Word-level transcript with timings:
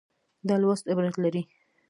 دا 0.47 0.55
لوست 0.61 0.85
عبرت 0.91 1.15
لري. 1.23 1.43